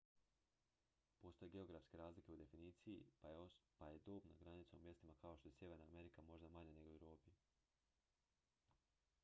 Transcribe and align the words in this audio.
postoje 1.23 1.49
geografske 1.55 1.97
razlike 2.01 2.31
u 2.33 2.37
definiciji 2.37 3.03
pa 3.77 3.89
je 3.89 3.99
dobna 4.05 4.33
granica 4.39 4.77
u 4.77 4.79
mjestima 4.79 5.13
kao 5.21 5.37
što 5.37 5.49
je 5.49 5.53
sjeverna 5.59 5.85
amerika 5.85 6.21
možda 6.21 6.47
manja 6.49 6.71
nego 6.73 6.89
u 6.89 6.93
europi 6.93 7.31